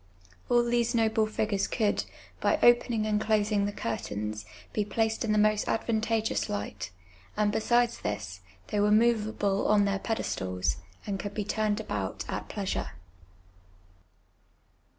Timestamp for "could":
1.67-2.05, 11.19-11.35